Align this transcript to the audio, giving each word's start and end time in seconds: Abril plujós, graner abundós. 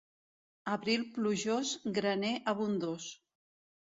Abril 0.75 1.03
plujós, 1.17 1.73
graner 1.97 2.31
abundós. 2.53 3.07